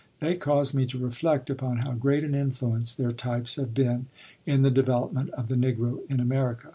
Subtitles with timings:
[0.19, 4.07] They caused me to reflect upon how great an influence their types have been
[4.47, 6.69] in the development of the Negro in America.